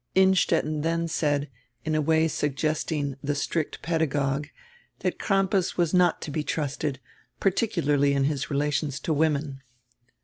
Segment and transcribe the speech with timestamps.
[0.15, 1.47] Innstetten then said,
[1.85, 4.47] in a way suggesting die strict pedagogue,
[5.01, 6.99] that Crampas was not to be trusted,
[7.39, 9.61] particularly in his relations to women.